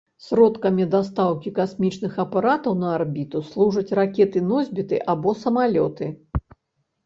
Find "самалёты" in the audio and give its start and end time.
5.47-6.13